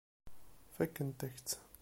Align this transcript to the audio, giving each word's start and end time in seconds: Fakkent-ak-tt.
Fakkent-ak-tt. 0.75 1.57